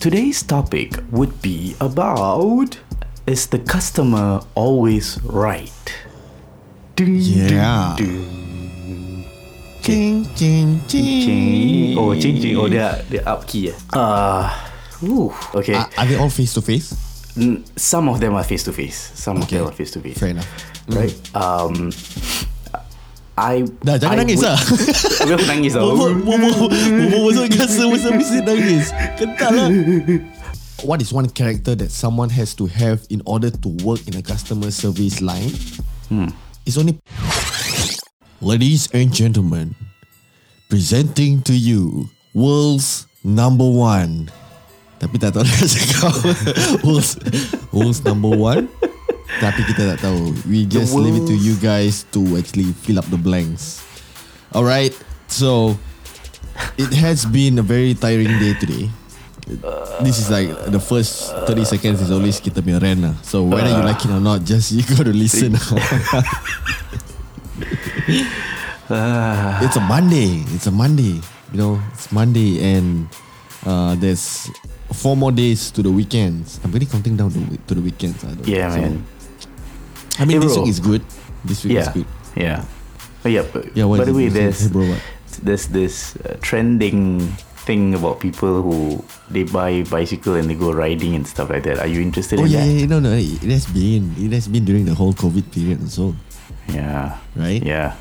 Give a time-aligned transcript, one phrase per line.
[0.00, 2.78] today's topic would be about
[3.26, 5.70] is the customer always right?
[6.96, 7.94] Ding, Yeah.
[7.96, 9.24] ding,
[9.80, 11.24] Ching, ching, ding.
[11.24, 11.98] ching.
[11.98, 12.56] Oh, ching ching.
[12.56, 13.72] Oh, dia dia up key.
[13.72, 13.76] eh.
[13.96, 14.44] Uh,
[15.08, 15.72] ooh, okay.
[15.74, 16.92] Are, are they all face to face?
[17.80, 19.12] Some of them are face to face.
[19.16, 19.56] Some Okay.
[19.56, 20.18] of them are face to face.
[20.20, 20.48] Fair enough.
[20.92, 21.16] Right.
[21.32, 21.88] Um,
[23.40, 23.64] I.
[23.80, 24.58] Dah, jangan I nangis would- lah.
[25.24, 25.96] Aku aku nangis tau.
[25.96, 26.68] Bobo
[27.24, 28.92] masuk kasa masa-masa nangis.
[29.16, 29.68] Kental lah.
[30.84, 34.24] What is one character that someone has to have in order to work in a
[34.24, 35.52] customer service line?
[36.64, 36.96] It's only...
[38.40, 39.76] Ladies and gentlemen,
[40.72, 44.32] presenting to you world's number one.
[44.96, 46.12] Tapi tak tahu nak cakap
[46.80, 47.20] world's,
[47.72, 48.68] world's number one.
[49.38, 50.34] Tapi kita tak tahu.
[50.50, 53.84] We just leave it to you guys to actually fill up the blanks.
[54.50, 54.90] Alright,
[55.30, 55.78] so
[56.74, 58.90] it has been a very tiring day today.
[60.02, 63.14] This is like the first 30 seconds is always kita punya rant lah.
[63.22, 65.54] So whether you like it or not, just you gotta listen.
[69.62, 70.42] it's a Monday.
[70.54, 71.22] It's a Monday.
[71.50, 73.08] You know, it's Monday and
[73.66, 74.50] uh, there's
[74.94, 76.60] four more days to the weekends.
[76.62, 77.40] I'm really counting down to,
[77.70, 78.22] to the weekends.
[78.24, 79.06] I don't Yeah, so- man.
[80.20, 81.02] I mean, Hey, this week is good.
[81.44, 82.06] This week is good.
[82.36, 82.64] Yeah.
[83.24, 83.44] Oh, yeah.
[83.48, 84.84] But, Yeah, what by the way, there's Hey, bro,
[85.42, 87.20] there's this uh, trending
[87.64, 91.78] thing about people who they buy bicycle and they go riding and stuff like that.
[91.80, 92.72] Are you interested Oh in yeah, that?
[92.72, 93.12] yeah, no, no.
[93.16, 94.12] It has been.
[94.20, 96.14] It has been during the whole COVID period and so.
[96.68, 97.16] Yeah.
[97.36, 97.62] Right?
[97.64, 97.96] Yeah.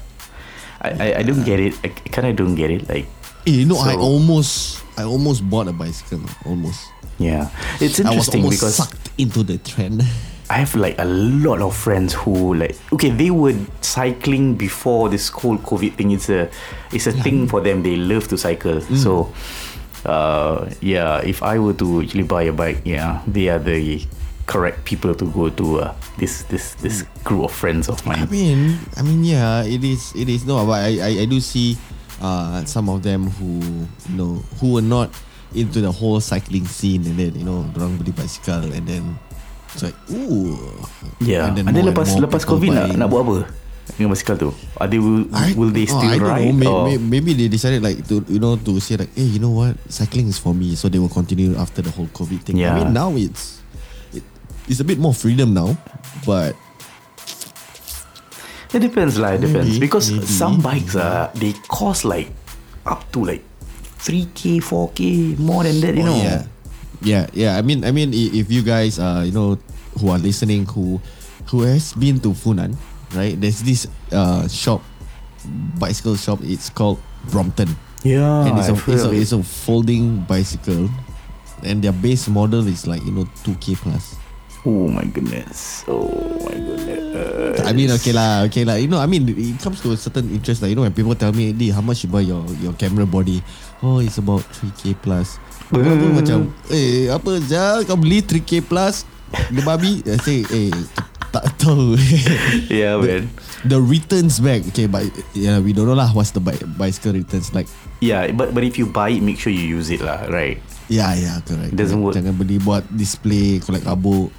[0.81, 1.75] I, I, I don't get it.
[1.83, 2.87] I kind of don't get it.
[2.87, 3.07] Like,
[3.47, 6.21] Eh, you know, I almost, I almost bought a bicycle.
[6.45, 6.79] Almost.
[7.19, 7.49] yeah.
[7.79, 10.03] It's I was interesting almost because sucked into the trend.
[10.49, 15.29] I have like a lot of friends who like okay they were cycling before this
[15.29, 16.11] whole COVID thing.
[16.11, 16.49] It's a
[16.91, 17.83] it's a thing for them.
[17.83, 18.81] They love to cycle.
[18.81, 18.97] Mm.
[18.97, 19.29] So
[20.09, 24.01] uh yeah, if I were to actually buy a bike, yeah, they are the
[24.49, 28.17] correct people to go to uh, this this this group of friends of mine.
[28.17, 30.41] I mean, I mean, yeah, it is, it is.
[30.41, 31.77] No, but I, I, I do see,
[32.17, 33.61] uh, some of them who,
[34.09, 35.13] you know, who were not
[35.53, 39.21] into the whole cycling scene, and then you know, orang beli bicycle, and then
[39.73, 40.57] it's like, ooh.
[41.19, 41.49] Yeah.
[41.51, 43.37] And then, lepas lepas COVID nak nak buat apa?
[43.97, 44.53] Dengan basikal tu?
[44.77, 46.45] Are they will I- will they oh, still I don't ride?
[46.45, 46.53] know.
[46.53, 49.41] May, or- may, maybe they decided like to you know to say like, hey, you
[49.41, 52.61] know what, cycling is for me, so they will continue after the whole COVID thing.
[52.61, 52.77] Yeah.
[52.77, 53.59] I mean, now it's
[54.13, 54.21] it,
[54.69, 55.73] it's a bit more freedom now,
[56.23, 56.53] but
[58.69, 59.33] It depends lah.
[59.33, 60.29] It depends Maybe, because maybe.
[60.29, 62.29] some bikes uh, they cost like
[62.85, 63.41] up to like
[63.97, 65.97] three k, four k, more than that.
[65.97, 66.21] You Oh, know.
[66.21, 66.45] yeah,
[67.01, 67.57] yeah, yeah.
[67.57, 69.57] I mean, I mean, if you guys, uh, you know,
[69.99, 70.99] who are listening, who
[71.49, 72.75] who has been to Funan,
[73.15, 73.39] right?
[73.39, 74.81] There's this uh shop,
[75.79, 76.39] bicycle shop.
[76.43, 76.99] It's called
[77.31, 77.69] Brompton,
[78.03, 78.45] Yeah.
[78.47, 80.89] and it's a, it's, a it's a folding bicycle,
[81.63, 84.15] and their base model is like you know two k plus.
[84.65, 85.85] Oh my goodness.
[85.87, 86.48] Oh
[87.09, 87.65] goodness.
[87.65, 88.75] I mean, okay lah, okay lah.
[88.77, 90.61] You know, I mean, it comes to a certain interest.
[90.61, 93.05] Like you know, when people tell me, "Di, how much you buy your your camera
[93.05, 93.41] body?"
[93.79, 95.39] Oh, it's about 3k plus.
[95.69, 96.39] Aku pun macam,
[96.73, 97.65] eh, apa je?
[97.85, 99.05] Kau beli 3k plus?
[99.53, 100.01] The babi?
[100.01, 100.73] I say, eh,
[101.29, 101.93] tak tahu.
[102.73, 103.29] Yeah, man.
[103.67, 105.05] the returns back, okay, but
[105.37, 106.09] yeah, we don't know lah.
[106.09, 107.69] What's the bi- bicycle returns like?
[108.01, 110.57] Yeah, but but if you buy it, make sure you use it lah, right?
[110.89, 111.77] Yeah, yeah, correct.
[111.77, 112.17] Doesn't work.
[112.17, 114.33] Jangan beli buat display, collect kabut.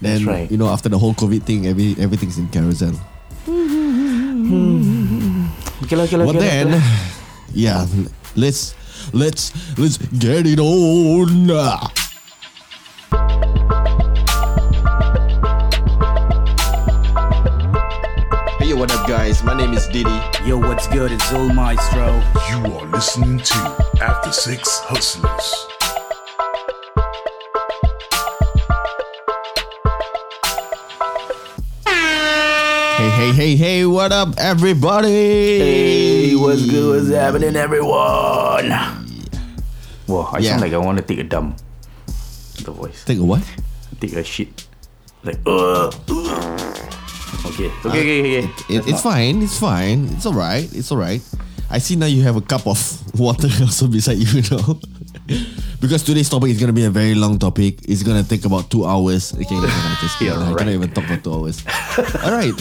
[0.00, 0.50] Then, right.
[0.50, 2.96] you know, after the whole COVID thing, every everything's in Carousell.
[3.44, 4.80] Hmm.
[5.84, 6.16] Okay okay.
[6.16, 6.82] But okay then,
[7.52, 7.86] yeah,
[8.34, 8.74] let's
[9.12, 11.48] let's let's get it on.
[18.58, 19.42] Hey, what up, guys?
[19.44, 20.18] My name is Diddy.
[20.46, 21.12] Yo, what's good?
[21.12, 22.22] It's Zul Maestro.
[22.48, 25.69] You are listening to After Six Hustlers.
[33.00, 33.86] Hey, hey, hey, hey!
[33.86, 35.08] What up, everybody?
[35.08, 36.84] Hey, what's good?
[37.00, 38.68] What's happening, everyone?
[40.04, 40.50] Whoa, I Yeah.
[40.50, 41.56] sound like I want to take a dump.
[42.60, 43.02] The voice.
[43.06, 43.40] Take a what?
[44.04, 44.66] Take a shit.
[45.24, 45.88] Like, uh.
[47.48, 48.50] Okay, okay, okay, okay.
[48.68, 49.40] It, it's fine.
[49.40, 50.04] It's fine.
[50.12, 50.68] It's all right.
[50.76, 51.22] It's all right.
[51.70, 52.76] I see now you have a cup of
[53.18, 54.76] water also beside you now.
[55.80, 57.80] Because today's topic is going to be a very long topic.
[57.88, 59.32] It's going to take about two hours.
[59.32, 60.34] Okay, no, no, just kidding.
[60.34, 61.64] Yeah, I cannot even talk for two hours.
[62.22, 62.52] all right.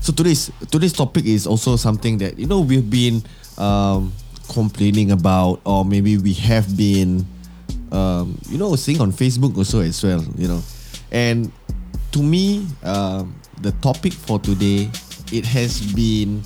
[0.00, 3.22] So today's today's topic is also something that you know we've been
[3.58, 4.12] um,
[4.48, 7.26] complaining about, or maybe we have been,
[7.92, 10.24] um, you know, seeing on Facebook also as well.
[10.36, 10.62] You know,
[11.12, 11.52] and
[12.12, 14.90] to me, um, the topic for today
[15.32, 16.42] it has been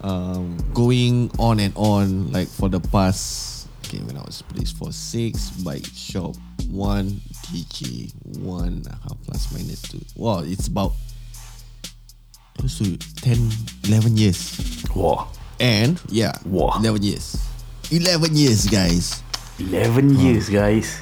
[0.00, 3.55] um, going on and on like for the past
[3.86, 6.34] Okay, when I was police for six, bike shop,
[6.70, 8.10] one, DJ,
[8.42, 10.00] one, half plus minus two.
[10.16, 10.92] Wow, it's about
[12.58, 13.48] close to 10,
[13.86, 14.58] 11 years.
[14.94, 15.28] Wow.
[15.60, 16.74] And, yeah, Wow.
[16.80, 17.38] 11 years.
[17.92, 19.22] 11 years, guys.
[19.60, 20.98] 11 years, guys.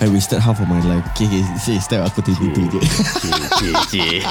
[0.00, 1.04] I wasted half of my life.
[1.12, 2.78] Okay, okay, say step aku twenty two je.
[3.18, 4.22] Cik, cik, cik.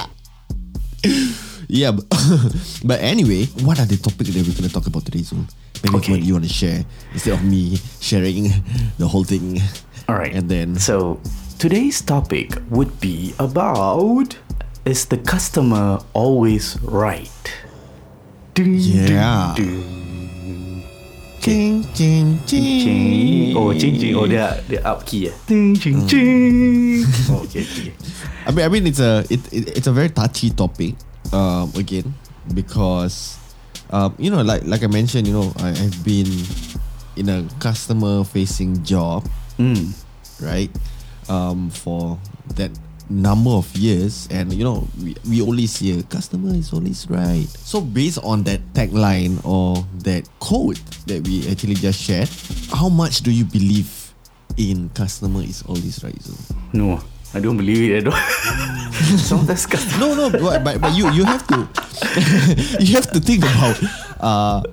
[1.68, 2.08] Yeah, but,
[2.88, 5.44] but anyway, what are the topics that we're gonna talk about today, Zul?
[5.84, 6.12] Maybe Okay.
[6.14, 8.50] what you want to share instead of me sharing
[8.98, 9.62] the whole thing.
[10.10, 10.34] All right.
[10.34, 11.20] And then So,
[11.60, 14.38] today's topic would be about
[14.86, 17.30] is the customer always right?
[18.56, 19.54] Ding, Yeah.
[19.56, 20.84] Ding,
[21.40, 23.58] ching ching ding, ching.
[23.58, 24.16] Oh, ching ching.
[24.18, 25.30] Oh, dia dia up key.
[25.46, 26.08] Ding, ching, Hmm.
[26.10, 27.06] ching.
[27.32, 27.94] Oh, okay, okay.
[28.48, 30.96] I mean, I mean, it's a it, it it's a very touchy topic.
[31.32, 32.16] Um, again,
[32.50, 33.37] because
[33.92, 36.28] um, you know, like like I mentioned, you know, I, I've been
[37.16, 39.94] in a customer facing job, Mm.
[40.42, 40.70] right?
[41.30, 42.18] Um, for
[42.56, 42.72] that
[43.10, 47.48] number of years, and you know, we, we always hear customer is always right.
[47.48, 52.30] So based on that tagline or that quote that we actually just shared,
[52.72, 54.14] how much do you believe
[54.58, 56.16] in customer is always right?
[56.20, 56.56] Zul?
[56.74, 57.00] No,
[57.34, 58.20] I don't believe it at all.
[59.18, 60.00] Sometimes customer.
[60.00, 61.68] No, no, but, but, but you you have to
[62.84, 63.78] you have to think about
[64.20, 64.64] uh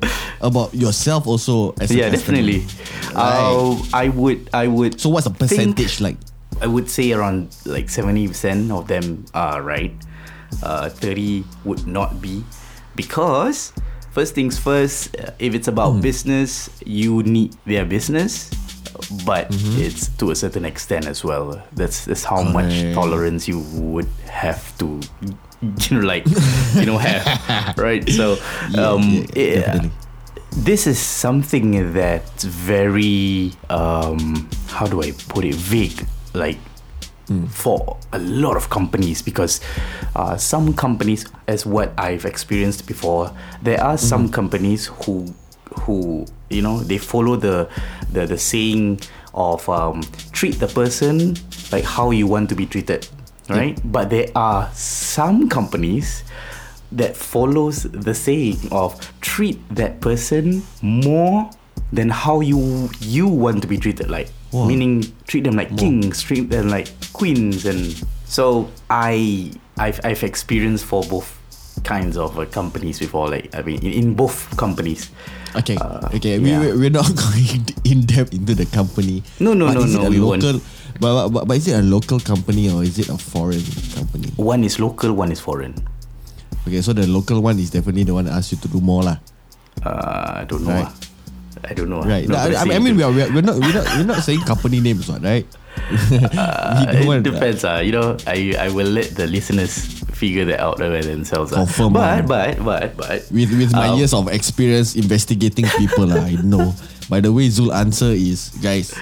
[0.41, 2.39] about yourself also as a Yeah, customer.
[2.39, 2.67] definitely.
[3.15, 5.01] Uh, I would, I would.
[5.01, 6.17] So what's the think- percentage like?
[6.61, 9.93] I would say around like 70% of them are right.
[10.63, 12.45] Uh, 30 would not be.
[12.95, 13.73] Because,
[14.13, 18.51] first things first, uh, if it's about business, you need their business.
[19.27, 21.63] But it's to a certain extent as well.
[21.73, 25.01] That's that's how much tolerance you would have to,
[25.63, 26.27] you know, like,
[26.75, 28.09] you know, have, right?
[28.09, 28.37] So,
[28.79, 29.89] um, yeah, yeah,
[30.57, 35.55] this is something that's very um how do I put it?
[35.55, 36.59] Vague like
[37.49, 39.61] for a lot of companies because
[40.15, 43.33] uh, some companies as what I've experienced before
[43.63, 45.35] there are some companies who
[45.81, 47.69] who you know they follow the
[48.13, 49.01] the, the saying
[49.35, 51.35] of um, treat the person
[51.73, 53.07] like how you want to be treated
[53.49, 53.79] right?
[53.85, 56.25] But there are some companies
[56.93, 61.51] that follows the saying of treat that person more
[61.93, 64.67] than how you you want to be treated like Wow.
[64.67, 70.85] meaning treat them like kings treat them like queens and so i i've, I've experienced
[70.85, 71.27] for both
[71.83, 75.11] kinds of uh, companies before like i mean in, in both companies
[75.55, 76.39] Okay, Uh, okay.
[76.39, 76.59] yeah.
[76.59, 79.23] We we we're not going in depth into the company.
[79.39, 80.43] No, no, But no, is no, It a we won't.
[80.43, 80.59] local,
[80.99, 83.63] but, but, but, but is it a local company or is it a foreign
[83.95, 84.29] company?
[84.35, 85.75] one is local one is foreign
[86.67, 89.03] Okay, so the local one is definitely the one that asks you to do more
[89.05, 89.19] lah.
[89.85, 90.87] uh, i don't know Right.
[90.91, 91.69] ah.
[91.71, 92.09] i don't know ah.
[92.09, 92.27] Right.
[92.27, 92.99] Not I, I mean, I mean it.
[92.99, 95.47] we are, we are we're not we're not we're not saying company names, right?
[96.39, 96.87] Uh,
[97.19, 98.15] it depends, uh, you know.
[98.31, 101.53] I I will let the listeners figure that out by themselves.
[101.53, 101.65] ah.
[101.67, 102.23] Confirm, but, ah.
[102.27, 106.75] but but but With with my um, years of experience investigating people, lah, I know.
[107.11, 108.95] By the way, Zul answer is guys,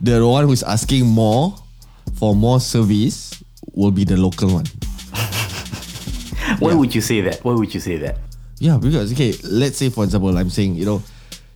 [0.00, 1.56] the one who's asking more
[2.14, 3.42] for more service
[3.74, 4.66] will be the local one.
[6.60, 6.78] Why Yeah.
[6.78, 7.42] would you say that?
[7.44, 8.18] Why would you say that?
[8.60, 11.02] Yeah, because okay, let's say for example, I'm saying you know,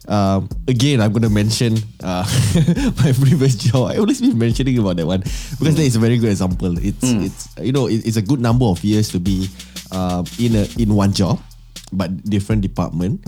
[0.09, 2.25] um, again I'm gonna mention uh,
[3.05, 3.93] my previous job.
[3.93, 6.73] I always been mentioning about that one because that is a very good example.
[6.81, 9.49] It's it's you know it, it's a good number of years to be
[9.93, 11.39] um, in a in one job,
[11.93, 13.21] but different department.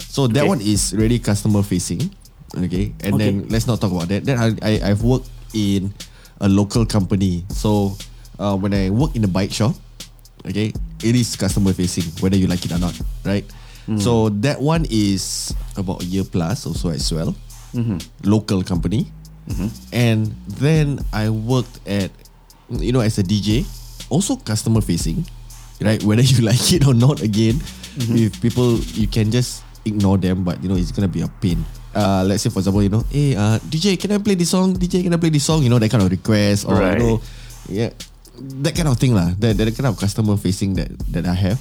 [0.00, 0.48] So that Okay.
[0.48, 2.08] one is really customer facing.
[2.52, 4.24] Okay, and then let's not talk about that.
[4.24, 5.92] Then I, I I've worked in
[6.40, 7.44] a local company.
[7.48, 7.96] So
[8.38, 9.72] uh, when I work in a bike shop,
[10.44, 10.72] okay
[11.02, 12.94] it is customer facing whether you like it or not
[13.26, 13.42] right
[13.98, 17.34] so that one is about a year plus also as well.
[18.22, 19.10] Local company.
[19.92, 22.08] And then i worked at
[22.70, 23.66] you know as a dj
[24.08, 25.26] also customer facing
[25.82, 25.98] right?
[26.06, 27.58] Whether you like it or not again
[28.16, 31.60] if people you can just ignore them but you know it's gonna be a pain.
[31.92, 34.72] Uh, let's say for example you know hey uh, dj can i play this song?
[34.78, 35.60] Dj can i play this song?
[35.60, 36.96] You know that kind of request or Right.
[36.96, 37.16] you know
[37.68, 37.90] yeah
[38.62, 39.34] that kind of thing lah.
[39.42, 41.60] That that kind of customer facing that that I have.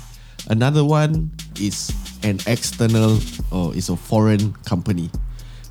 [0.49, 1.91] Another one is
[2.23, 3.19] an external
[3.51, 5.09] or is a foreign company.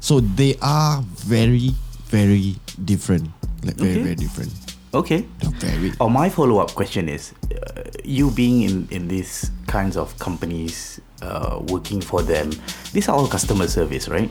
[0.00, 1.74] So they are very
[2.10, 3.30] very different.
[3.62, 4.02] Like very Okay.
[4.02, 4.52] very different.
[4.94, 5.24] Okay.
[5.60, 10.16] Very Oh, my follow up question is, uh, you being in in these kinds of
[10.18, 12.50] companies, uh, working for them,
[12.92, 14.30] these are all customer service, right?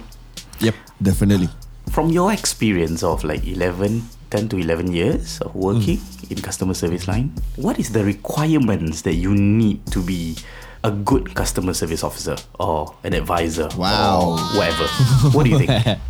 [0.60, 1.48] Yep, definitely.
[1.92, 6.32] From your experience of like 11, 10 to 11 years of working Hmm.
[6.34, 10.36] in customer service line, what is the requirements that you need to be
[10.84, 14.22] a good customer service officer or an advisor Wow.
[14.22, 14.88] or whatever.
[15.36, 15.72] what do you think?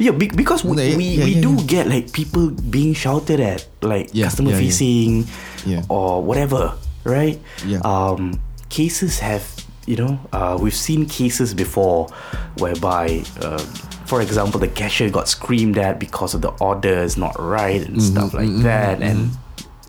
[0.00, 1.64] Yeah, be- because we, we, yeah, we yeah, do yeah.
[1.66, 5.26] get like people being shouted at, like customer facing
[5.90, 6.72] or whatever,
[7.04, 7.36] right?
[7.66, 7.80] Yeah.
[7.84, 8.40] Um,
[8.70, 9.44] cases have,
[9.84, 12.08] you know, uh, we've seen cases before
[12.56, 13.60] whereby, uh,
[14.10, 17.96] for example, the cashier got screamed at because of the order is not right and
[17.96, 19.30] Mm-hmm, stuff like that, and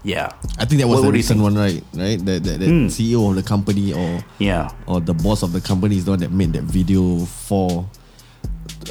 [0.04, 0.30] yeah,
[0.62, 1.82] I think that was What- the recent one, right?
[1.94, 2.86] Right, that, that, Hmm.
[2.86, 6.20] CEO of the company or yeah, or the boss of the company is the one
[6.22, 7.90] that made that video for.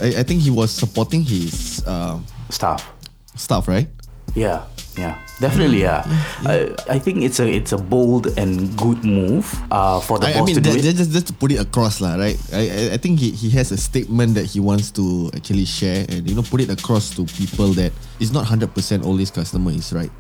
[0.03, 2.19] I, I think he was supporting his uh,
[2.51, 2.91] stuff.
[3.37, 3.87] staff, right?
[4.35, 4.65] Yeah,
[4.99, 5.83] yeah, definitely.
[5.83, 6.05] Yeah,
[6.45, 10.31] I, I think it's a it's a bold and good move uh, for the I,
[10.31, 10.83] I boss mean, to do it.
[10.83, 12.39] just, just to put it across, lah, right?
[12.53, 16.07] I, I, I think he, he has a statement that he wants to actually share
[16.09, 19.73] and you know put it across to people that it's not hundred percent always customer
[19.73, 20.13] is right.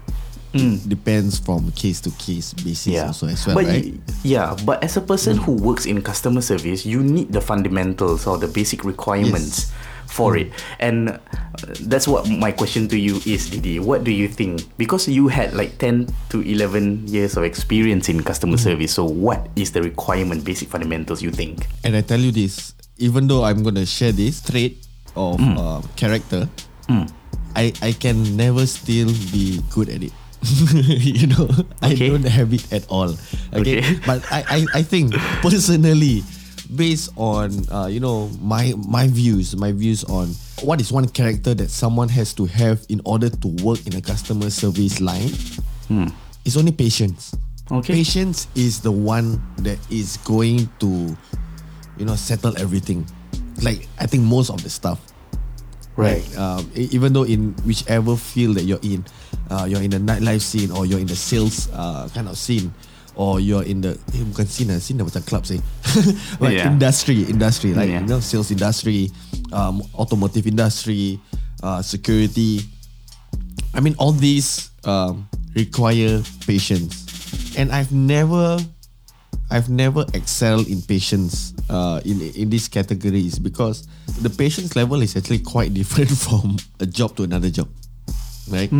[0.50, 3.06] Depends from case to case basis yeah.
[3.06, 3.84] also as well, but right?
[3.84, 8.26] y- yeah, but as a person who works in customer service, you need the fundamentals
[8.26, 9.70] or the basic requirements
[10.10, 10.42] for Hmm.
[10.42, 10.48] it.
[10.82, 11.18] And uh,
[11.86, 13.78] that's what my question to you is, Didi.
[13.78, 14.66] What do you think?
[14.76, 18.74] Because you had like 10 to 11 years of experience in customer Hmm.
[18.74, 18.92] service.
[18.92, 21.70] So what is the requirement, basic fundamentals you think?
[21.86, 24.82] And I tell you this, even though I'm gonna share this trait
[25.16, 25.56] of Hmm.
[25.56, 26.50] uh, character,
[27.54, 30.14] I I can never still be good at it.
[31.04, 31.50] you know,
[31.82, 33.12] I don't have it at all.
[33.52, 34.00] Okay, Okay.
[34.08, 35.12] but I, I I think
[35.44, 36.24] personally,
[36.76, 40.28] based on uh, you know my my views, my views on
[40.62, 44.00] what is one character that someone has to have in order to work in a
[44.00, 45.30] customer service line,
[46.44, 47.34] it's only patience.
[47.70, 47.94] Okay.
[47.94, 51.16] Patience is the one that is going to,
[51.96, 53.06] you know, settle everything.
[53.62, 55.00] Like I think most of the stuff.
[55.96, 56.24] Right.
[56.36, 59.04] Um, e- even though in whichever field that you're in,
[59.50, 62.72] uh, you're in the nightlife scene or you're in the sales uh, kind of scene,
[63.14, 65.58] or you're in the eh, bukan scene lah, scene dah macam club say,
[66.42, 66.70] like Yeah.
[66.70, 68.00] industry, industry, like Yeah.
[68.02, 69.10] you know, sales industry,
[69.52, 71.18] um, automotive industry,
[71.62, 72.62] uh, security.
[73.74, 77.06] I mean, all these um, require patience,
[77.54, 78.58] and I've never,
[79.50, 83.86] I've never excelled in patience uh, in in these categories because
[84.22, 87.70] the patience level is actually quite different from a job to another job,
[88.50, 88.70] right?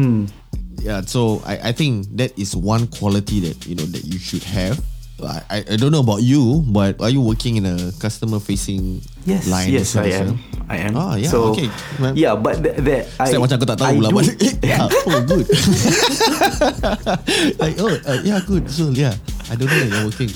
[0.81, 4.43] Yeah, so I, I think that is one quality that you know that you should
[4.45, 4.81] have.
[5.21, 9.45] I, I, don't know about you, but are you working in a customer facing Yes,
[9.53, 9.69] line?
[9.69, 10.33] yes, I am.
[10.33, 10.39] well?
[10.65, 10.97] I am.
[10.97, 11.69] Ah, yeah, so, okay.
[12.17, 14.25] Yeah, but th- th- I, macam aku tak tahu I lah but
[14.65, 15.45] yeah, oh good
[17.61, 19.13] Like oh uh, yeah good So yeah
[19.53, 20.33] I don't know that you're working.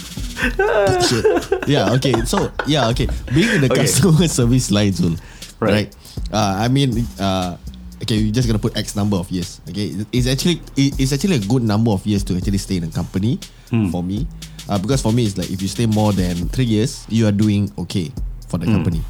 [1.65, 3.89] Yeah okay So yeah okay Being in the Okay.
[3.89, 5.17] customer service line Zul
[5.65, 5.89] Right.
[5.89, 5.91] Right,
[6.29, 7.57] uh, I mean uh,
[8.05, 9.61] Okay you're just gonna put X number of years.
[9.69, 12.93] Okay It's actually It's actually a good number of years To actually stay in a
[12.93, 13.41] company
[13.73, 13.89] Hmm.
[13.91, 14.29] For me.
[14.69, 17.33] Uh, Because for me it's like If you stay more than 3 years You are
[17.33, 18.13] doing okay
[18.49, 18.65] For Hmm.
[18.65, 19.01] the company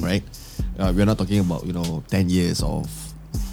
[0.00, 0.22] Right?
[0.78, 2.86] Uh, We're not talking about You know 10 years of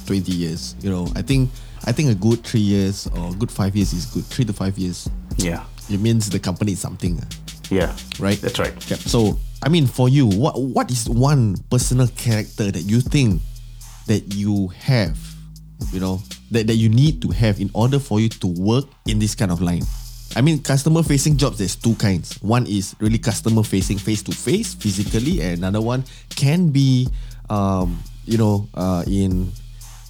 [0.06, 0.76] 20 years.
[0.82, 1.50] You know I think
[1.86, 4.26] I think a good 3 years Or good 5 years is good.
[4.30, 5.10] 3 to 5 years.
[5.38, 7.26] Yeah, It means the company is something uh,
[7.74, 8.38] yeah, Right?
[8.40, 8.76] That's right.
[8.90, 9.00] Yep.
[9.10, 13.42] So I mean for you What what is one personal character That you think
[14.08, 15.18] That you have
[15.92, 19.20] You know That, that you need to have In order for you to work In
[19.20, 19.84] this kind of line
[20.36, 24.32] I mean customer facing jobs There's two kinds One is really customer facing Face to
[24.32, 26.04] face Physically And another one
[26.36, 27.08] Can be
[27.50, 29.52] um, You know uh, In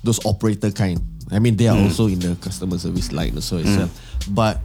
[0.03, 3.77] Those operator kind I mean they are also in the customer service line also as
[3.77, 3.89] well
[4.31, 4.59] But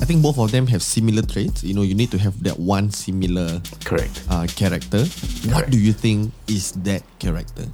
[0.00, 1.62] I think both of them have similar traits.
[1.62, 4.24] You know, you need to have that one similar Correct.
[4.30, 5.04] uh, character.
[5.52, 7.66] What do you think is that character?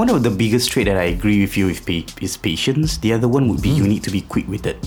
[0.00, 1.84] One of the biggest trait that I agree with you with
[2.24, 2.96] is patience.
[3.04, 3.84] The other one would be Hmm.
[3.84, 4.80] you need to be quick-witted.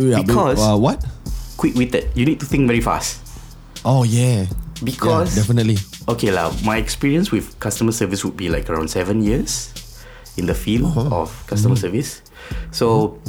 [0.00, 1.04] Yeah, Because- uh, what?
[1.60, 2.16] Quick-witted.
[2.16, 3.20] You need to think very fast.
[3.84, 4.46] Oh yeah,
[4.80, 5.76] Because yeah, definitely.
[6.08, 9.68] okay lah, my experience with customer service would be like around seven years
[10.40, 11.28] in the field Uh-huh.
[11.28, 11.92] of customer Mm-hmm.
[11.92, 12.24] service.
[12.72, 13.20] So,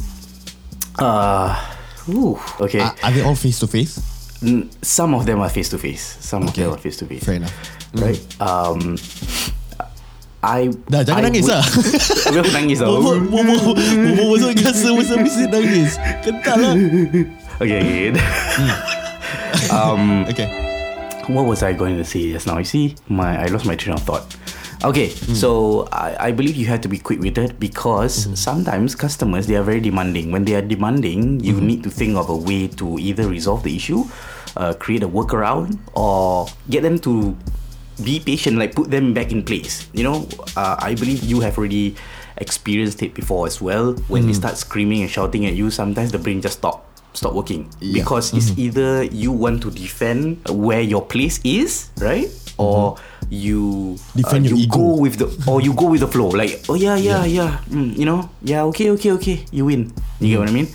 [1.03, 1.51] uh,
[2.08, 2.79] ooh, okay.
[2.79, 4.00] Are, are they all face to face?
[4.79, 6.15] Some of them are face to face.
[6.24, 7.27] Some of them are face to face.
[7.27, 7.51] Fair enough.
[7.91, 8.22] Right.
[8.39, 8.96] Um,
[10.39, 11.63] I Dah jangan I nangis would- lah.
[12.31, 12.96] Habis aku nangis tau.
[12.96, 15.91] Bobo bobo bobo masuk customer service dia nangis.
[16.24, 16.75] Kental lah.
[17.60, 18.15] Okay.
[18.15, 18.72] okay.
[19.74, 20.48] um, Okay.
[21.27, 22.58] what was I going to say just now?
[22.58, 24.24] You see, my I lost my train of thought.
[24.79, 29.60] Okay, so I, I believe you have to be quick witted because sometimes customers they
[29.60, 30.31] are very demanding.
[30.31, 33.75] When they are demanding, you need to think of a way to either resolve the
[33.75, 34.08] issue,
[34.55, 37.36] uh, create a workaround, or get them to
[38.03, 39.88] be patient, like put them back in place.
[39.94, 41.96] You know, uh, I believe you have already
[42.38, 43.94] experienced it before as well.
[44.08, 46.86] When they start screaming and shouting at you, sometimes the brain just stop.
[47.13, 47.68] stop working.
[47.82, 48.03] Yeah.
[48.03, 52.29] because it's either you want to defend where your place is, right?
[52.62, 52.98] Or
[53.34, 54.77] you uh, Defend your you ego.
[54.77, 56.27] go with the or you go with the flow.
[56.29, 58.29] Like oh yeah yeah yeah, Mm, you know?
[58.44, 59.38] Yeah okay okay okay.
[59.51, 59.91] You win.
[60.20, 60.68] You get what I mean?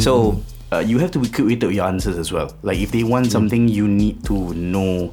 [0.00, 0.40] So
[0.72, 2.50] uh, you have to be quick with your answers as well.
[2.66, 5.12] Like if they want something you need to know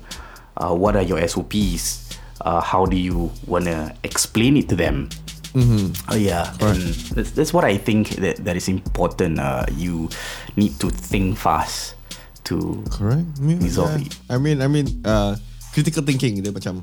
[0.57, 5.09] uh, what are your SOPs uh, how do you wanna explain it to them
[6.09, 6.81] Oh yeah, and
[7.13, 9.37] that's, that's what I think that that is important.
[9.37, 10.09] Uh, you
[10.57, 11.93] need to think fast
[12.49, 13.21] to Correct.
[13.37, 14.05] Yeah, resolve yeah.
[14.09, 14.17] it.
[14.33, 15.37] I mean, I mean, uh,
[15.69, 16.81] critical thinking dia macam.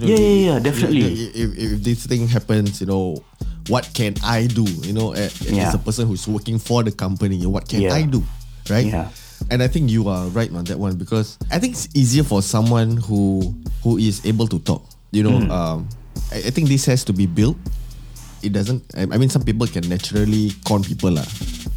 [0.00, 1.04] you know, Yeah, yeah, yeah, definitely.
[1.04, 3.20] If, if, if this thing happens, you know,
[3.68, 4.64] what can I do?
[4.64, 5.68] You know, a- Yeah.
[5.68, 7.92] as a person who's working for the company, what can Yeah.
[7.92, 8.24] I do?
[8.72, 8.88] Right.
[8.88, 9.12] Yeah.
[9.50, 12.42] And I think you are right on that one because I think it's easier for
[12.42, 14.84] someone who who is able to talk.
[15.10, 15.50] You know, Hmm.
[15.50, 15.88] um,
[16.32, 17.56] I, I think this has to be built.
[18.42, 18.84] It doesn't.
[18.94, 21.26] I, I mean, some people can naturally con people lah.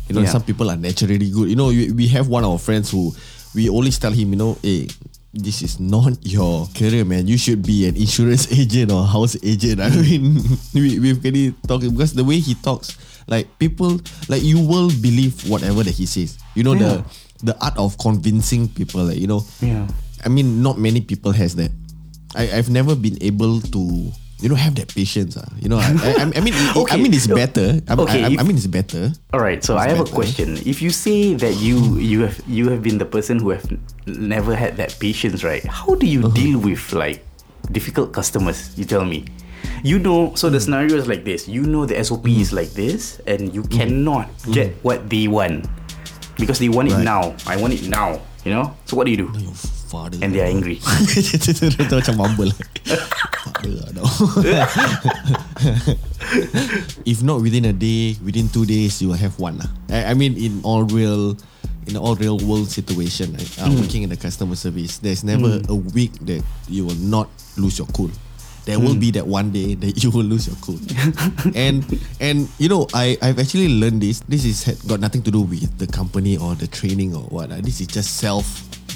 [0.10, 0.30] You know, Yeah.
[0.34, 1.50] some people are naturally good.
[1.50, 3.16] You know, we, we have one of our friends who
[3.56, 4.90] we always tell him, you know, hey,
[5.34, 7.26] this is not your career, man.
[7.28, 9.80] You should be an insurance agent or house agent.
[9.82, 10.38] I mean,
[10.76, 12.94] we, we've really talked because the way he talks,
[13.32, 16.38] like people, like you will believe whatever that he says.
[16.54, 16.80] You know, Yeah.
[17.02, 17.06] the
[17.44, 19.44] the art of convincing people, like, you know.
[19.62, 19.88] Yeah.
[20.24, 21.72] I mean, not many people has that.
[22.36, 25.36] I, I've never been able to, you know, have that patience.
[25.36, 25.50] Uh.
[25.60, 27.82] You know, I, I, I mean, it- I mean, it's better.
[27.90, 29.12] I, Okay, I, I, if- mean, it's better.
[29.34, 30.58] All right, so It's I have a question.
[30.66, 33.66] If you say that you you have you have been the person who have
[34.06, 35.64] never had that patience, right?
[35.66, 36.36] How do you uh-huh.
[36.36, 37.26] deal with like
[37.72, 38.78] difficult customers?
[38.78, 39.26] You tell me.
[39.84, 40.66] You know, so the hmm.
[40.66, 41.48] scenario is like this.
[41.48, 42.58] You know the SOP is hmm.
[42.58, 43.74] like this, and you hmm.
[43.74, 45.66] cannot get what they want
[46.42, 47.06] because they want it Right.
[47.06, 47.38] now.
[47.46, 48.18] I want it now.
[48.42, 48.74] You know.
[48.90, 49.30] So what do you do?
[49.38, 49.54] Your
[49.94, 50.18] father.
[50.20, 50.82] And they are angry.
[50.82, 52.50] Itu macam mumble.
[53.94, 54.02] No.
[57.06, 59.58] If not within a day, within two days, you will have one.
[59.62, 59.70] lah.
[59.94, 61.38] I, I mean, in all real,
[61.86, 63.52] in all real world situation, right?
[63.62, 67.78] uh, working in the customer service, there's never a week that you will not lose
[67.78, 68.10] your cool.
[68.66, 69.18] There will be hmm.
[69.18, 70.78] that one day that you will lose your cool.
[71.56, 71.82] and
[72.22, 74.22] and you know, I I've actually learned this.
[74.30, 77.50] This is had got nothing to do with the company or the training or what.
[77.66, 78.46] This is just self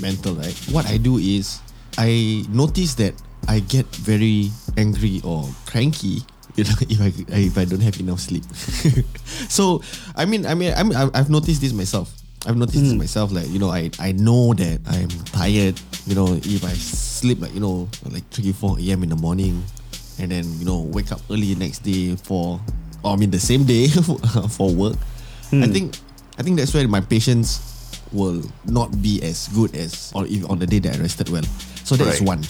[0.02, 0.54] mental, right?
[0.70, 1.60] What I do is
[1.98, 6.22] I notice that I get very angry or cranky
[6.56, 8.44] you know, if I if I don't have enough sleep.
[9.50, 9.82] so
[10.16, 12.12] I mean I mean I mean I've noticed this myself.
[12.46, 12.98] I've noticed this hmm.
[13.00, 13.32] myself.
[13.32, 15.80] Like you know, I I know that I'm tired.
[16.06, 19.04] You know, if I sleep like you know like three four a.m.
[19.04, 19.64] in the morning,
[20.20, 22.62] and then you know wake up early the next day for
[23.04, 23.88] or I mean the same day
[24.58, 24.96] for work.
[25.52, 25.72] I hmm.
[25.74, 25.98] think
[26.38, 27.60] I think that's where my patience
[28.14, 31.44] will not be as good as or if on the day that I rested well.
[31.84, 32.38] So that is Right.
[32.38, 32.42] one.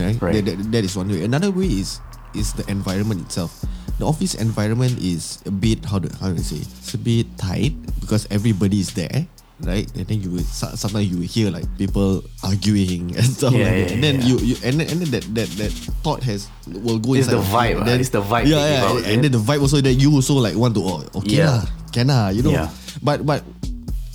[0.00, 0.16] Right?
[0.20, 0.34] Right.
[0.44, 1.24] That, that, that is one way.
[1.24, 2.00] Another way is
[2.34, 3.64] is the environment itself.
[4.00, 6.64] The office environment is a bit how do how do I say?
[6.64, 9.28] It's a bit tight because everybody is there,
[9.60, 9.84] right?
[9.92, 13.76] And then you will, sometimes you will hear like people arguing and stuff Yeah, like
[13.76, 13.92] yeah, that.
[13.92, 14.28] And then yeah.
[14.32, 17.44] you, you and then, and then that, that that thought has will go It's inside.
[17.44, 17.92] the vibe, ah.
[18.00, 18.64] It's the vibe Yeah,
[18.96, 19.12] yeah.
[19.12, 21.60] and then the vibe also that you also like want to oh okay Yeah.
[21.60, 22.56] lah, can lah, you know.
[22.56, 22.72] Yeah.
[23.04, 23.44] But but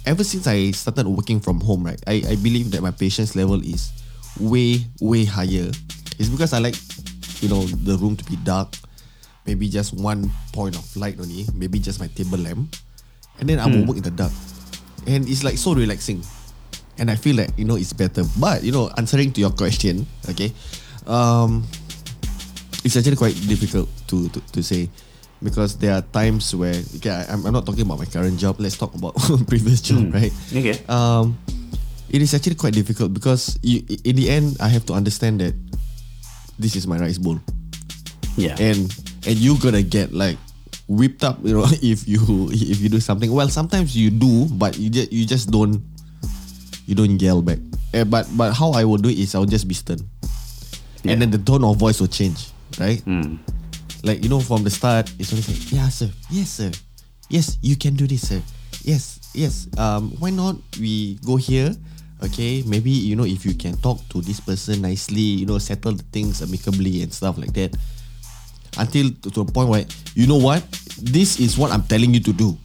[0.09, 3.61] ever since I started working from home, right, I, I believe that my patience level
[3.61, 3.93] is
[4.41, 5.69] way, way higher.
[6.17, 6.73] It's because I like,
[7.45, 8.73] you know, the room to be dark,
[9.45, 12.75] maybe just one point of light only, maybe just my table lamp.
[13.39, 14.31] And then I will work in the dark.
[15.07, 16.23] And it's like so relaxing.
[16.97, 18.23] And I feel like, you know, it's better.
[18.39, 20.53] But, you know, answering to your question, okay,
[21.05, 21.67] um,
[22.83, 24.89] it's actually quite difficult to, to, to say
[25.43, 28.55] because there are times where okay, I, I'm, I'm not talking about my current job.
[28.59, 29.13] Let's talk about
[29.47, 30.31] previous job, right?
[30.49, 30.79] Okay.
[30.87, 31.37] Um,
[32.09, 35.53] it is actually quite difficult because you, in the end, I have to understand that
[36.57, 37.39] this is my rice bowl,
[38.37, 38.55] Yeah.
[38.59, 38.87] and
[39.25, 40.37] and you're gonna get like
[40.87, 43.31] whipped up, you know, if you if you do something.
[43.31, 45.81] Well, sometimes you do, but you just you just don't
[46.85, 47.59] you don't yell back.
[47.93, 49.99] Eh, but but how I will do it is I'll just be stern,
[51.03, 51.13] Yeah.
[51.13, 52.99] and then the tone of voice will change, right?
[53.05, 53.39] Mm.
[54.03, 56.71] Like you know, from the start, it's always like, yeah, sir, yes, sir,
[57.29, 58.41] yes, you can do this, sir,
[58.83, 59.65] yes, yes.
[59.79, 61.73] Um, why not we go here?
[62.23, 65.93] Okay, maybe you know if you can talk to this person nicely, you know, settle
[65.93, 67.73] the things amicably and stuff like that.
[68.77, 69.85] Until to, to a point where
[70.15, 70.63] you know what,
[71.01, 72.57] this is what I'm telling you to do.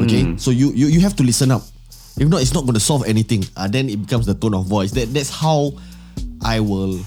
[0.00, 1.62] Okay, so you, you you have to listen up.
[2.18, 3.44] If not, it's not going to solve anything.
[3.56, 4.90] Uh, then it becomes the tone of voice.
[4.92, 5.72] That that's how
[6.42, 6.98] I will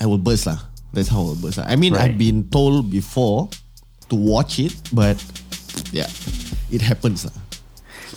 [0.00, 0.60] I will burst lah.
[0.92, 1.58] That's how I will burst.
[1.58, 1.66] lah.
[1.68, 3.48] I mean, I've been told before
[4.10, 5.16] to watch it, but
[5.96, 6.08] yeah,
[6.70, 7.32] it happens lah.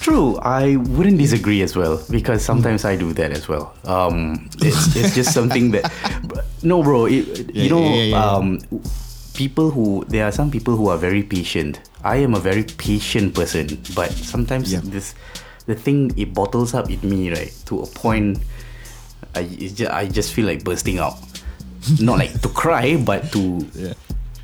[0.03, 3.73] True, I wouldn't disagree as well because sometimes I do that as well.
[3.83, 5.89] Um, it's, it's just something that,
[6.63, 7.05] no, bro.
[7.07, 8.19] It, Yeah, you know, yeah, yeah.
[8.21, 8.59] um,
[9.37, 11.79] people who there are some people who are very patient.
[12.03, 14.81] I am a very patient person, but sometimes Yeah.
[14.83, 15.13] this
[15.69, 18.41] the thing it bottles up in me right to a point.
[19.37, 21.21] I just, I just feel like bursting out.
[22.01, 23.93] Not like to cry, but to Yeah.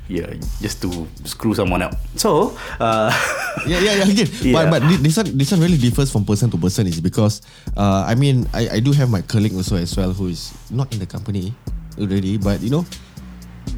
[0.06, 0.28] yeah,
[0.62, 1.96] just to screw someone up.
[2.14, 3.10] So, uh,
[3.66, 4.06] yeah, yeah, yeah.
[4.06, 4.52] Again, Yeah.
[4.54, 7.42] but but this one this one really differs from person to person is because
[7.74, 10.92] uh, I mean I, I do have my colleague also as well who is not
[10.94, 11.50] in the company
[11.98, 12.84] already, but you know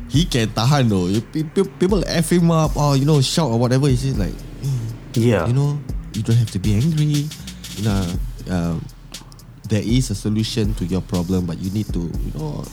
[0.08, 1.08] he can tahan though.
[1.78, 3.88] People f him up or you know shout or whatever.
[3.88, 4.34] He's just like,
[5.14, 5.78] yeah, you know,
[6.14, 7.26] you don't have to be angry.
[7.76, 8.02] You know,
[8.50, 8.84] um,
[9.68, 12.64] there is a solution to your problem, but you need to, you know,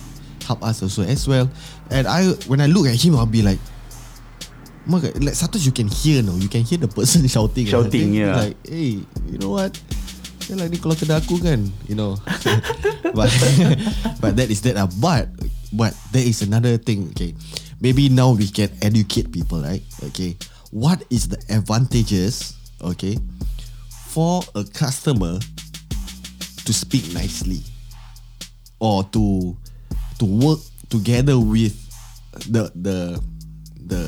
[0.46, 1.50] help us also as well.
[1.92, 3.60] And I, when I look at him, I'll be like,
[4.88, 8.36] like sometimes you can hear, no, you can hear the person shouting, Shouting, Then yeah.
[8.36, 9.80] Like, hey, you know what?
[10.52, 12.20] Ya lah ni kalau kena aku kan You know
[13.16, 13.32] But
[14.20, 15.32] But that is that lah But
[15.74, 17.34] But there is another thing Okay
[17.82, 19.82] Maybe now we can educate people right
[20.14, 20.38] Okay
[20.70, 23.18] What is the advantages Okay
[23.90, 25.42] For a customer
[26.66, 27.66] To speak nicely
[28.80, 29.58] Or to
[30.22, 30.62] To work
[30.94, 31.74] together with
[32.48, 33.18] The The
[33.84, 34.04] The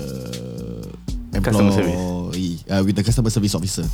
[1.41, 1.75] service.
[1.81, 3.85] employee, uh, With the customer service officer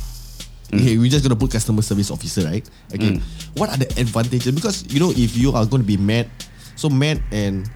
[0.72, 2.64] Okay, we're just gonna put customer service officer, right?
[2.88, 3.20] Okay.
[3.60, 4.48] What are the advantages?
[4.56, 6.32] Because you know, if you are to be mad,
[6.76, 7.68] so mad and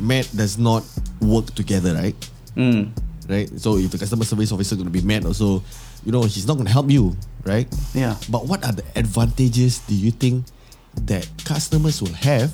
[0.00, 0.84] mad does not
[1.20, 2.16] work together, right?
[2.56, 2.88] mm,
[3.28, 3.48] Right.
[3.58, 5.62] So if the customer service officer is going to be mad, also,
[6.04, 7.66] you know, he's not going to help you, right?
[7.94, 8.16] yeah.
[8.28, 10.44] But what are the advantages do you think
[11.08, 12.52] that customers will have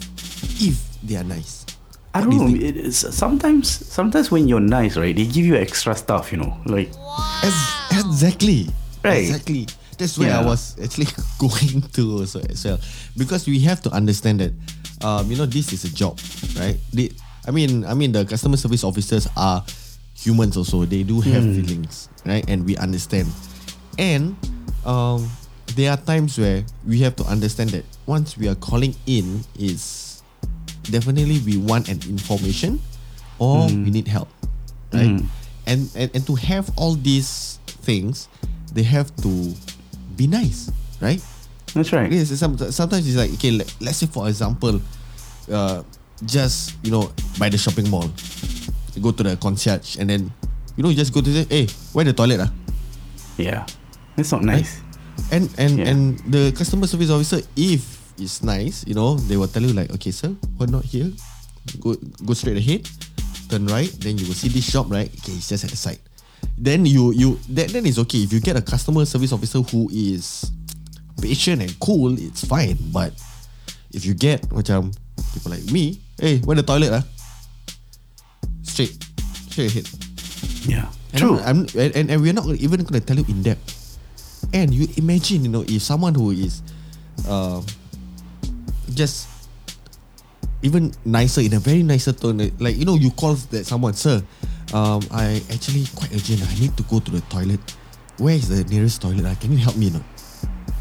[0.62, 1.66] if they are nice?
[2.14, 2.66] I What do don't you know.
[2.66, 6.30] It is, sometimes, sometimes when you're nice, right, they give you extra stuff.
[6.32, 6.90] You know, like
[7.42, 8.68] Ex- exactly.
[9.04, 9.18] Right.
[9.26, 9.66] Exactly.
[10.00, 12.80] That's where I was actually going to also as well.
[13.16, 14.52] Because we have to understand that
[15.04, 16.18] um, you know, this is a job,
[16.56, 16.76] right?
[16.92, 17.10] They,
[17.46, 19.64] I mean I mean the customer service officers are
[20.16, 20.84] humans also.
[20.84, 22.44] They do have feelings, right?
[22.48, 23.28] And we understand.
[23.98, 24.36] And
[24.84, 25.28] um,
[25.76, 30.22] there are times where we have to understand that once we are calling in is
[30.90, 32.80] definitely we want an information
[33.38, 34.28] or we need help
[34.92, 35.22] right
[35.66, 38.28] and, and and to have all these things
[38.74, 39.54] they have to
[40.20, 40.68] be nice
[41.00, 41.22] right
[41.72, 42.12] that's right.
[42.12, 42.28] yes
[42.76, 44.76] sometimes it's like okay let, let's say for example
[45.48, 45.80] uh,
[46.28, 47.08] just you know
[47.40, 48.04] by the shopping mall
[48.94, 50.28] you go to the concierge and then
[50.76, 51.64] you know you just go to say, hey
[51.96, 52.50] where the toilet ah
[53.40, 53.64] Yeah,
[54.20, 54.84] that's not nice.
[55.32, 55.88] and and Yeah.
[55.88, 57.80] and the customer service officer, if
[58.20, 61.08] it's nice, you know, they will tell you like, okay, sir, we're not here.
[61.80, 61.96] Go
[62.28, 62.84] go straight ahead,
[63.48, 65.08] turn right, then you will see this shop, right?
[65.08, 66.04] Okay, it's just at the side.
[66.60, 68.20] Then you you then then it's okay.
[68.20, 70.44] If you get a customer service officer who is
[71.16, 72.76] patient and cool, it's fine.
[72.92, 73.16] But
[73.96, 74.92] if you get macam
[75.32, 77.04] people like me, hey, where the toilet ah?
[78.60, 78.92] Straight,
[79.48, 79.88] straight ahead.
[80.68, 81.40] Yeah, And true.
[81.40, 83.96] I'm, I'm- and, and, and we're not gonna- even to tell you in depth.
[84.52, 86.60] And you imagine, you know, if someone who is
[87.24, 87.62] uh,
[88.92, 89.28] just
[90.62, 94.20] even nicer in a very nicer tone, like you know, you call that someone, sir,
[94.72, 96.42] um, I actually quite urgent.
[96.42, 97.60] I need to go to the toilet.
[98.18, 99.24] Where is the nearest toilet?
[99.26, 99.34] ah?
[99.40, 99.90] Can you help me?
[99.90, 100.00] No.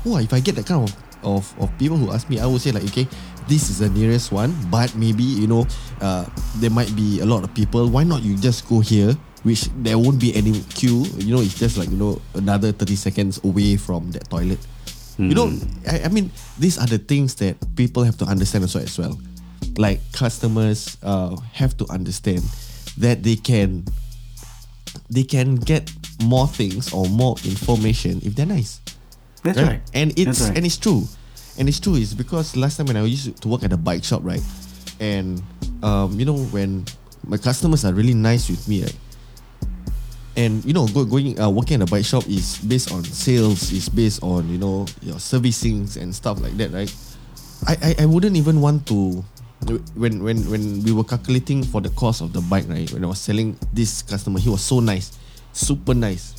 [0.05, 0.91] Oh, if I get that kind of,
[1.23, 3.07] of of people who ask me, I would say like, okay,
[3.47, 5.65] this is the nearest one, but maybe you know,
[6.01, 6.25] uh,
[6.57, 7.87] there might be a lot of people.
[7.89, 9.15] Why not you just go here?
[9.43, 11.07] Which there won't be any queue.
[11.17, 14.59] You know, it's just like you know another thirty seconds away from that toilet.
[15.19, 15.51] You know,
[15.83, 19.19] I, I mean, these are the things that people have to understand also as well.
[19.75, 22.39] Like customers uh, have to understand
[22.97, 23.85] that they can
[25.09, 25.91] they can get
[26.23, 28.81] more things or more information if they're nice.
[29.43, 29.81] that's right.
[29.93, 30.57] And it's right.
[30.57, 31.03] and it's true.
[31.57, 34.03] And it's true is because last time when I used to work at a bike
[34.03, 34.41] shop, right?
[34.99, 35.41] And
[35.83, 36.85] um, you know, when
[37.25, 38.97] my customers are really nice with me, right?
[40.37, 43.71] And you know, go, going uh, working at a bike shop is based on sales,
[43.71, 46.93] is based on you know your servicings and stuff like that, right?
[47.67, 49.23] I, I, I wouldn't even want to
[49.95, 52.89] when when when we were calculating for the cost of the bike, right?
[52.91, 55.17] When I was selling this customer, he was so nice,
[55.51, 56.33] super nice.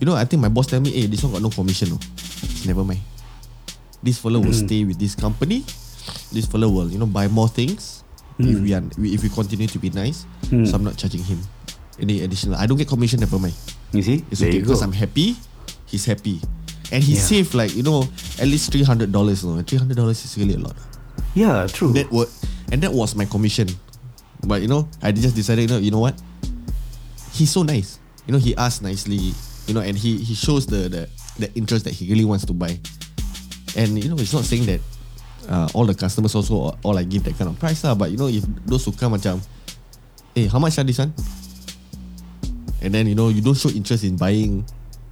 [0.00, 1.90] You know, I think my boss tell me, hey, this one got no commission.
[1.90, 1.98] No.
[2.66, 3.00] Never mind.
[4.02, 4.64] This fellow will hmm.
[4.66, 5.60] stay with this company.
[6.32, 8.02] This fellow will, you know, buy more things
[8.38, 8.64] if hmm.
[8.64, 10.24] we are if we continue to be nice.
[10.48, 10.64] Hmm.
[10.64, 11.38] So I'm not charging him
[12.00, 12.56] any additional.
[12.56, 13.20] I don't get commission.
[13.20, 13.54] Never mind.
[13.92, 15.36] You see, It's there okay because I'm happy.
[15.84, 16.40] He's happy,
[16.94, 17.20] and he Yeah.
[17.20, 18.06] saved like you know
[18.38, 19.44] at least three hundred dollars.
[19.44, 20.76] No, three hundred dollars is really a lot.
[21.34, 21.92] Yeah, true.
[21.92, 22.28] That was
[22.72, 23.68] and that was my commission.
[24.46, 26.16] But you know, I just decided, you know, you know what?
[27.32, 27.98] He's so nice.
[28.26, 29.32] You know, he asked nicely.
[29.66, 31.02] You know, and he he shows the the
[31.38, 32.78] the interest that he really wants to buy.
[33.76, 34.80] And you know, it's not saying that
[35.48, 37.94] uh, all the customers also all I give that kind of price lah.
[37.94, 39.38] But you know, if those who come macam,
[40.34, 41.14] hey, how much are this one?
[42.82, 44.64] And then you know you don't show interest in buying.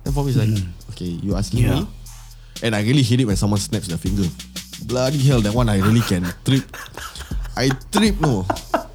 [0.03, 0.51] Then for me it's like,
[0.97, 1.85] okay, you asking Yeah.
[1.85, 1.87] me,
[2.65, 4.25] And I really hate it when someone snaps their finger.
[4.87, 6.65] Bloody hell, that one I really can trip.
[7.57, 8.47] I trip no.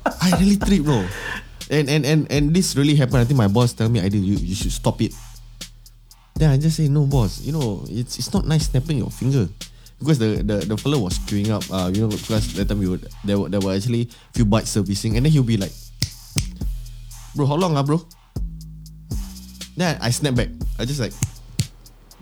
[0.06, 1.04] I really trip no.
[1.70, 3.20] And and and and this really happened.
[3.20, 5.12] I think my boss tell me I did you you should stop it.
[6.36, 7.42] Then I just say no boss.
[7.44, 9.48] You know, it's it's not nice snapping your finger.
[10.00, 12.92] Because the, the, the fellow was queuing up, uh, you know, because that time we
[12.92, 15.72] would there were there were actually few bikes servicing, and then he'll be like,
[17.36, 18.04] "Bro, how long ah, bro?"
[19.80, 20.52] Then I snap back.
[20.76, 21.16] I just like,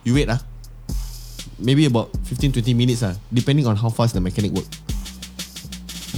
[0.06, 0.38] "You wait ah."
[1.62, 4.66] Maybe about 15 20 minutes ah, depending on how fast the mechanic work.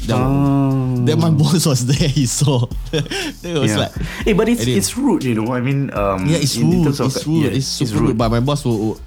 [0.08, 2.08] Then, Um, then my boss was there.
[2.10, 2.66] He saw.
[2.92, 3.88] it was yeah.
[3.88, 3.94] like,
[4.28, 5.54] hey, but it's I it's rude, you know.
[5.54, 6.84] I mean, um, yeah, it's in- in rude.
[6.96, 7.44] terms of- It's rude.
[7.48, 8.18] yeah, it's super rude.
[8.18, 9.02] But my boss will, will-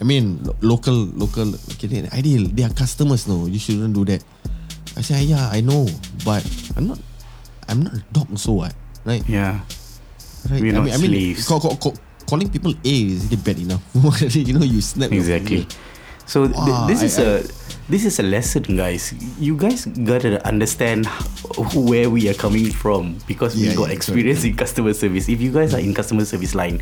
[0.00, 1.54] I mean, lo- local, local.
[1.76, 2.48] Okay, ideal.
[2.52, 3.28] They are customers.
[3.28, 4.24] No, you shouldn't do that.
[4.96, 5.88] I say, yeah, I know,
[6.24, 6.44] but
[6.76, 7.00] I'm not.
[7.68, 8.74] I'm not a dog, so what?
[9.06, 9.24] Right?
[9.28, 9.60] yeah.
[10.50, 10.60] right?
[10.60, 11.48] We're I not mean, I mean, slaves.
[11.48, 11.94] call, call,
[12.32, 13.84] calling people A is really bad enough.
[14.32, 15.12] you know, you snap.
[15.12, 15.68] Exactly.
[16.24, 17.30] So th- Wow, this I- is a
[17.92, 19.12] this is a lesson, guys.
[19.36, 21.04] You guys gotta understand
[21.76, 25.28] where we are coming from because we got yeah, experience in customer service.
[25.28, 26.80] If you guys are in customer service line,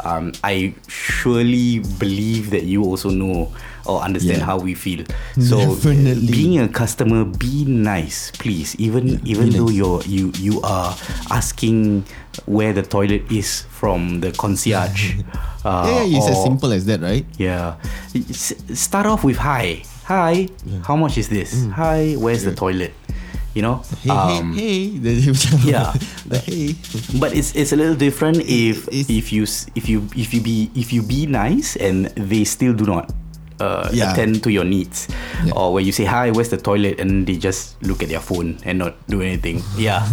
[0.00, 3.52] um, I surely believe that you also know
[3.84, 4.48] or understand Yeah.
[4.48, 5.04] how we feel.
[5.36, 6.30] So Definitely.
[6.32, 8.72] being a customer, be nice, please.
[8.80, 9.76] Even Yeah, even though nice.
[9.76, 10.96] you're you you are
[11.28, 12.06] asking
[12.46, 15.14] where the toilet is from the concierge.
[15.64, 17.24] uh, Yeah, yeah, it's as simple as that, right?
[17.38, 17.76] yeah.
[18.14, 19.82] S- Start off with hi.
[20.04, 20.48] Hi.
[20.86, 21.66] How much is this?
[21.74, 22.14] Hi.
[22.18, 22.94] Where's the toilet?
[23.56, 23.82] You know.
[24.04, 25.32] Hey, Um, hey, hey.
[25.64, 25.90] yeah.
[26.28, 26.76] the hey.
[27.18, 30.68] But it's it's a little different if it's- if you if you if you be
[30.76, 33.08] if you be nice and they still do not
[33.58, 34.12] uh, Yeah.
[34.12, 35.08] attend to your needs,
[35.42, 35.56] Yeah.
[35.56, 38.60] or where you say hi, where's the toilet, and they just look at their phone
[38.68, 39.64] and not do anything.
[39.80, 40.04] Yeah.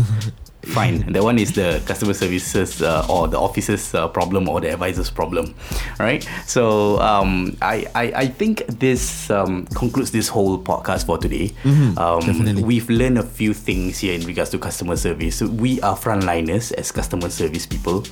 [0.67, 4.71] Fine, that one is the customer services uh, or the officer's uh, problem or the
[4.71, 5.53] advisor's problem,
[5.99, 6.27] right?
[6.47, 11.51] So um, I, I I think this um, concludes this whole podcast for today.
[11.65, 12.27] um, Mm-hmm.
[12.31, 12.63] definitely.
[12.63, 15.35] We've learned a few things here in regards to customer service.
[15.35, 18.05] So we are frontliners as customer service people,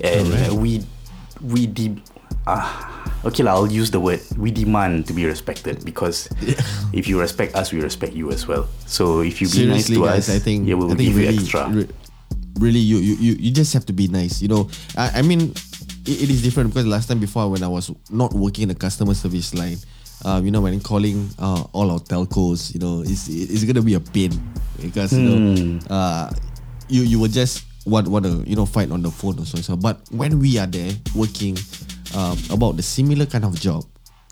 [0.00, 0.52] and Correct.
[0.52, 0.84] we
[1.42, 1.96] we de-
[2.48, 2.64] uh,
[3.28, 3.52] okay lah.
[3.54, 6.28] I'll use the word we demand to be respected because
[6.92, 8.66] if you respect us, we respect you as well.
[8.88, 11.16] So if you be nice to guys, us, I think yeah, we'll I think give
[11.16, 11.68] really, you extra.
[11.68, 11.92] re-
[12.58, 14.40] really, you, you you just have to be nice.
[14.40, 15.52] You know, I, I mean,
[16.08, 18.78] it, it is different because last time before when I was not working in the
[18.78, 19.76] customer service line,
[20.24, 23.94] um, you know, when calling uh, all our telcos, you know, it's it's gonna be
[23.94, 24.32] a pain
[24.80, 26.32] because you know, uh,
[26.88, 29.58] you you will just want want to you know fight on the phone or so.
[29.60, 29.76] so.
[29.76, 31.56] But when we are there working
[32.14, 33.84] um, about the similar kind of job,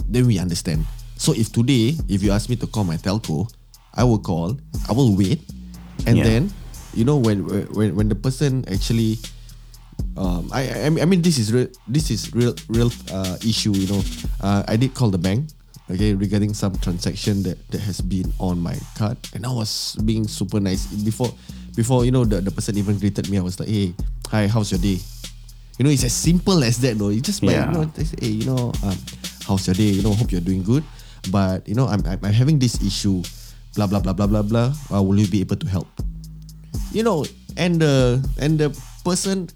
[0.09, 0.85] then we understand.
[1.17, 3.49] So if today, if you ask me to call my telco,
[3.95, 4.57] I will call,
[4.89, 5.41] I will wait,
[6.07, 6.25] and Yeah.
[6.25, 6.51] then
[6.95, 7.45] you know when
[7.77, 9.19] when when the person actually
[10.17, 13.89] um, I, I I mean this is real this is real real uh, issue you
[13.89, 14.03] know
[14.41, 15.49] uh, I did call the bank
[15.91, 20.27] okay regarding some transaction that, that has been on my card and I was being
[20.27, 21.33] super nice before
[21.77, 23.93] before you know the, the person even greeted me I was like hey
[24.33, 24.99] hi how's your day
[25.79, 27.11] you know it's as simple as that though.
[27.11, 27.71] You just by, Yeah.
[27.73, 28.97] you know say, hey you know um,
[29.47, 29.93] how's your day?
[29.97, 30.85] You know hope you're doing good.
[31.31, 33.23] But you know I'm, I'm, I'm having this issue.
[33.75, 34.73] Blah blah blah blah blah blah.
[34.93, 35.89] Uh, will you be able to help?
[36.93, 38.71] You know, and the and the
[39.05, 39.51] person,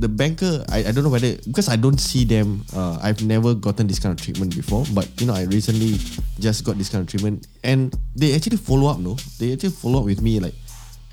[0.00, 2.64] the banker, I, I don't know whether because I don't see them.
[2.74, 6.00] Uh, I've never gotten this kind of treatment before, but you know, I recently
[6.40, 8.98] just got this kind of treatment, and they actually follow up.
[8.98, 10.54] No, they actually follow up with me like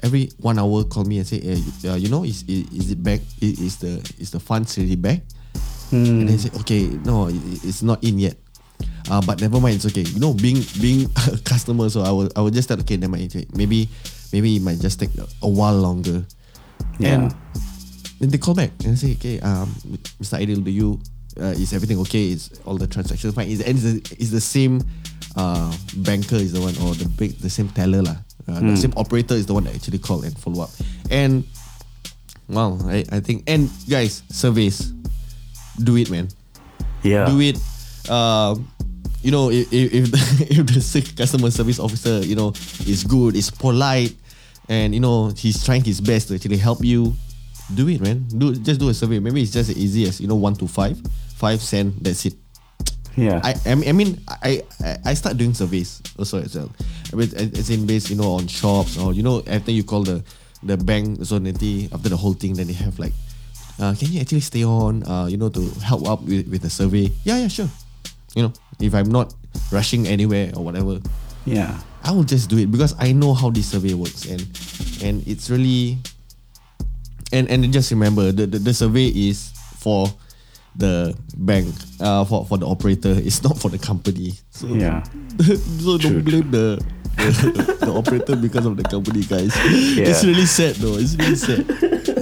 [0.03, 0.83] every one hour.
[0.85, 3.21] Call me and say, hey, uh, you know, is, is is it back?
[3.41, 5.21] Is, is the is the funds really back?
[5.91, 8.35] And I say, okay, no, it- it's not in yet.
[9.09, 10.03] Uh, but never mind, it's okay.
[10.03, 13.15] You know, being being a customer, so I will I will just tell okay, never
[13.15, 13.31] mind.
[13.55, 13.87] Maybe
[14.33, 16.25] maybe it might just take a while longer.
[16.99, 17.15] Yeah.
[17.15, 17.35] And
[18.19, 19.69] then they call back and say, okay, um,
[20.19, 20.35] Mr.
[20.35, 20.99] Ideal, do you
[21.39, 22.31] uh, is everything okay?
[22.35, 23.47] Is all the transactions fine?
[23.47, 24.81] Is and is the, is the same
[25.37, 25.71] uh,
[26.03, 28.17] banker is the one or the big the same teller lah.
[28.47, 30.69] Uh, The same operator is the one that actually called and follow up.
[31.09, 31.43] And
[32.47, 34.93] well, I, I think and guys, surveys,
[35.83, 36.29] do it, man
[37.03, 37.25] yeah.
[37.25, 37.57] do it.
[38.09, 38.71] Um,
[39.21, 42.49] you know, if if if the, if the sick customer service officer, you know,
[42.85, 44.15] is good, is polite,
[44.69, 47.15] and you know he's trying his best to actually help you,
[47.73, 48.27] do it, man.
[48.27, 49.19] Do just do a survey.
[49.19, 50.99] Maybe it's just as easy as you know one to five,
[51.35, 52.03] five cent.
[52.03, 52.35] That's it.
[53.17, 53.41] Yeah.
[53.43, 54.61] I I mean- I
[55.03, 56.69] I start doing surveys also as well.
[57.11, 57.25] I
[57.57, 60.21] as in based you know on shops or you know after you call the
[60.61, 63.13] the bank so nanti after the whole thing then they have like
[63.81, 66.69] uh, can you actually stay on uh, you know to help up with, with the
[66.69, 67.69] survey yeah yeah sure
[68.35, 69.33] you know if I'm not
[69.73, 71.01] rushing anywhere or whatever
[71.45, 71.79] yeah.
[72.03, 74.41] I will just do it because I know how this survey works and
[75.01, 75.97] and it's really
[77.31, 80.07] and and just remember the, the, the survey is for
[80.77, 83.13] the bank uh, for for the operator.
[83.17, 84.33] It's not for the company.
[84.49, 85.03] So Yeah.
[85.81, 86.77] so True, don't blame the,
[87.17, 89.51] the the operator because of the company, guys.
[89.57, 90.97] It's really sad though.
[90.97, 91.65] It's really sad.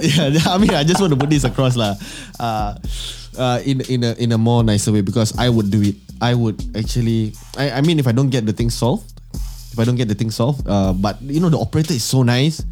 [0.02, 1.94] yeah, I mean, I just want to put this across lah.
[2.40, 2.76] Uh,
[3.36, 5.96] uh, in in a in a more nicer way because I would do it.
[6.20, 7.36] I would actually.
[7.60, 9.04] I I mean, if I don't get the thing solved,
[9.72, 12.24] if I don't get the thing solved, uh, but you know the operator is so
[12.24, 12.64] nice.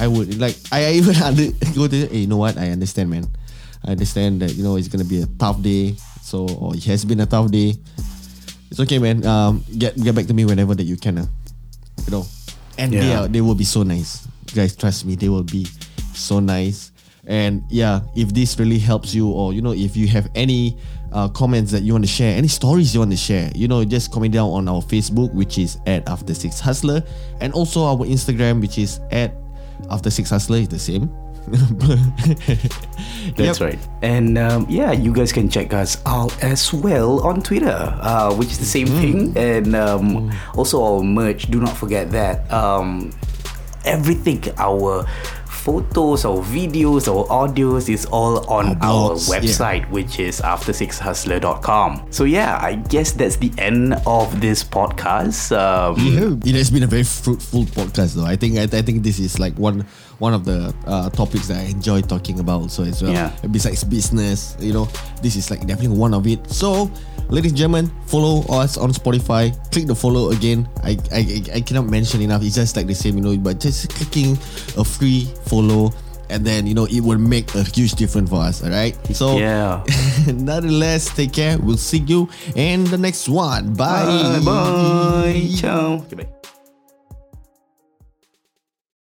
[0.00, 2.56] I would like I even under, go to hey, you know what?
[2.56, 3.28] I understand, man.
[3.84, 5.94] I understand that you know it's gonna be a tough day.
[6.22, 7.74] So or it has been a tough day.
[8.70, 9.24] It's okay, man.
[9.26, 11.18] Um, get get back to me whenever that you can.
[11.18, 11.26] Uh.
[12.06, 12.26] You know,
[12.78, 13.24] and they Yeah.
[13.24, 14.74] are, they will be so nice, guys.
[14.76, 15.66] Trust me, they will be
[16.14, 16.92] so nice.
[17.26, 20.76] And yeah, if this really helps you, or you know, if you have any
[21.12, 23.84] uh, comments that you want to share, any stories you want to share, you know,
[23.84, 27.02] just comment down on our Facebook, which is at After Six Hustler,
[27.40, 29.34] and also our Instagram, which is at
[29.90, 30.58] After Six Hustler.
[30.58, 31.10] Is the same.
[33.36, 33.60] That's Yep.
[33.60, 33.78] right.
[34.02, 38.48] And um, yeah, you guys can check us out as well on Twitter, uh, which
[38.48, 39.36] is the same thing.
[39.36, 41.50] And um, also our merch.
[41.50, 42.50] Do not forget that.
[42.52, 43.10] Um,
[43.84, 45.04] everything, our
[45.60, 49.38] photos, or videos, or audios is all on Our our blogs, yeah.
[49.38, 52.06] website, which is after6hustler.com.
[52.10, 55.52] So yeah, I guess that's the end of this podcast.
[55.52, 58.24] Um, Yeah, it has been a very fruitful podcast, though.
[58.24, 59.84] I think I, I think this is like one
[60.18, 63.12] one of the uh, topics that I enjoy talking about also as well.
[63.12, 63.32] Yeah.
[63.50, 64.84] Besides business, you know,
[65.22, 66.44] this is like definitely one of it.
[66.50, 66.90] So,
[67.30, 69.54] ladies and gentlemen, follow us on Spotify.
[69.72, 70.68] Click the follow again.
[70.84, 72.42] I I, I- cannot mention enough.
[72.42, 73.36] It's just like the same, you know.
[73.38, 74.34] But just clicking
[74.76, 75.92] a free follow.
[76.30, 78.62] And then you know it will make a huge difference for us.
[78.62, 78.94] All right.
[79.16, 79.82] So Yeah.
[80.30, 81.58] nonetheless, take care.
[81.58, 83.74] We'll see you in the next one.
[83.74, 84.38] Bye.
[84.38, 84.44] bye.
[84.44, 85.48] Bye.
[85.58, 86.06] Ciao.
[86.06, 86.39] Okay, bye.